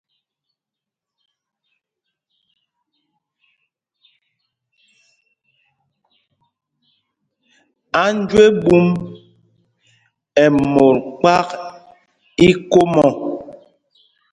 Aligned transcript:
Anjeɓúm 8.03 8.87
ɛ́ 10.43 10.47
mot 10.73 10.97
kpák 11.19 11.47
íkom 12.47 12.91
ɔ̂. 13.05 13.09